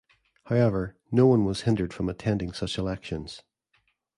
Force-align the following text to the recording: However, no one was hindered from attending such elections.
However, 0.45 0.95
no 1.11 1.27
one 1.27 1.45
was 1.45 1.61
hindered 1.61 1.93
from 1.93 2.09
attending 2.09 2.53
such 2.53 2.79
elections. 2.79 3.43